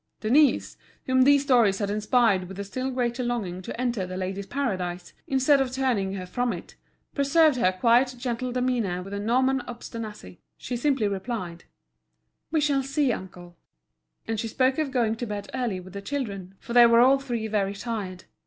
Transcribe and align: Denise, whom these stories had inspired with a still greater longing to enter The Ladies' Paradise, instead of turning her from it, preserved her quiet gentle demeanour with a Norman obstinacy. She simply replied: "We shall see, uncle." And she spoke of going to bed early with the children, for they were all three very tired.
Denise, 0.19 0.77
whom 1.05 1.21
these 1.25 1.43
stories 1.43 1.77
had 1.77 1.91
inspired 1.91 2.45
with 2.45 2.57
a 2.59 2.63
still 2.63 2.89
greater 2.89 3.23
longing 3.23 3.61
to 3.61 3.79
enter 3.79 4.03
The 4.07 4.17
Ladies' 4.17 4.47
Paradise, 4.47 5.13
instead 5.27 5.61
of 5.61 5.71
turning 5.71 6.13
her 6.13 6.25
from 6.25 6.51
it, 6.53 6.75
preserved 7.13 7.57
her 7.57 7.71
quiet 7.71 8.15
gentle 8.17 8.51
demeanour 8.51 9.03
with 9.03 9.13
a 9.13 9.19
Norman 9.19 9.61
obstinacy. 9.67 10.41
She 10.57 10.75
simply 10.75 11.07
replied: 11.07 11.65
"We 12.49 12.61
shall 12.61 12.81
see, 12.81 13.11
uncle." 13.13 13.57
And 14.27 14.39
she 14.39 14.47
spoke 14.47 14.79
of 14.79 14.89
going 14.89 15.17
to 15.17 15.27
bed 15.27 15.51
early 15.53 15.79
with 15.79 15.93
the 15.93 16.01
children, 16.01 16.55
for 16.59 16.73
they 16.73 16.87
were 16.87 17.01
all 17.01 17.19
three 17.19 17.45
very 17.45 17.75
tired. 17.75 18.23